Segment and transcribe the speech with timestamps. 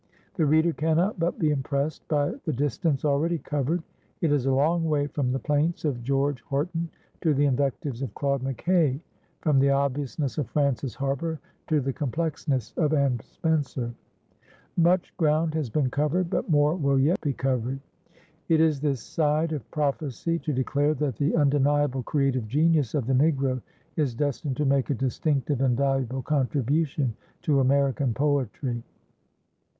[0.33, 3.83] The reader cannot but be impressed by the distance already covered.
[4.19, 6.89] It is a long way from the plaints of George Horton
[7.21, 8.99] to the invectives of Claude McKay,
[9.41, 13.93] from the obviousness of Frances Harper to the complexness of Anne Spencer.
[14.75, 17.79] Much ground has been covered, but more will yet be covered.
[18.49, 23.13] It is this side of prophecy to declare that the undeniable creative genius of the
[23.13, 23.61] Negro
[23.97, 27.13] is destined to make a distinctive and valuable contribution
[27.43, 28.81] to American poetry.